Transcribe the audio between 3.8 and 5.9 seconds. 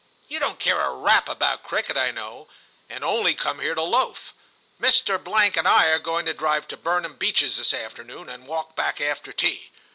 loaf. Mr. and I